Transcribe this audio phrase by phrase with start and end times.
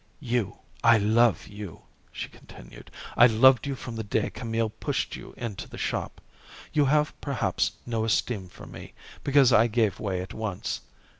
[0.19, 2.89] "You, I love you," she continued.
[3.15, 6.21] "I loved you from the day Camille pushed you into the shop.
[6.73, 8.93] You have perhaps no esteem for me,
[9.23, 10.81] because I gave way at once.